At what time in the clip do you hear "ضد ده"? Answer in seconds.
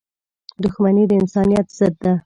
1.77-2.13